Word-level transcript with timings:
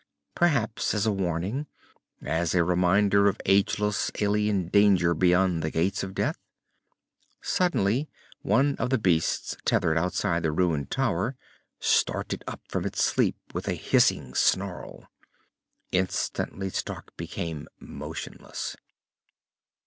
Perhaps 0.33 0.95
as 0.95 1.05
a 1.05 1.11
warning, 1.11 1.67
as 2.23 2.55
a 2.55 2.63
reminder 2.63 3.27
of 3.27 3.39
ageless, 3.45 4.09
alien 4.19 4.67
danger 4.67 5.13
beyond 5.13 5.61
the 5.61 5.69
Gates 5.69 6.01
of 6.01 6.15
Death? 6.15 6.39
Suddenly 7.39 8.09
one 8.41 8.75
of 8.77 8.89
the 8.89 8.97
beasts 8.97 9.55
tethered 9.63 9.99
outside 9.99 10.41
the 10.41 10.51
ruined 10.51 10.89
tower 10.89 11.35
started 11.79 12.43
up 12.47 12.61
from 12.67 12.83
its 12.83 13.03
sleep 13.03 13.35
with 13.53 13.67
a 13.67 13.75
hissing 13.75 14.33
snarl. 14.33 15.07
Instantly 15.91 16.71
Stark 16.71 17.15
became 17.15 17.67
motionless. 17.79 18.75